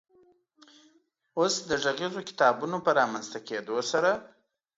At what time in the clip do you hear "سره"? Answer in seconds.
3.91-4.11